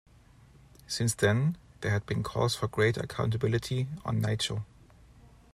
[0.87, 4.63] Since then, there had been calls for greater accountability on Naicho.